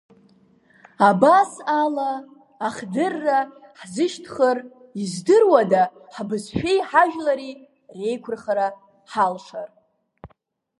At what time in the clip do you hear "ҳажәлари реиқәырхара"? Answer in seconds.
6.89-8.67